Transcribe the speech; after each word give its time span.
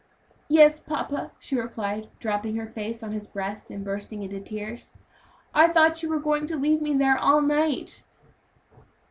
"Yes, 0.47 0.79
papa," 0.79 1.31
she 1.37 1.55
replied, 1.55 2.09
dropping 2.17 2.55
her 2.55 2.65
face 2.65 3.03
on 3.03 3.11
his 3.11 3.27
breast 3.27 3.69
and 3.69 3.85
bursting 3.85 4.23
into 4.23 4.39
tears; 4.39 4.95
"I 5.53 5.67
thought 5.67 6.01
you 6.01 6.09
were 6.09 6.17
going 6.19 6.47
to 6.47 6.57
leave 6.57 6.81
me 6.81 6.95
there 6.95 7.19
all 7.19 7.39
night." 7.39 8.03